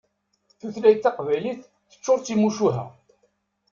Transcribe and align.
Tutlayt 0.59 0.99
taqbaylit 1.03 1.59
teččur 1.89 2.17
d 2.19 2.23
timucuha. 2.25 2.83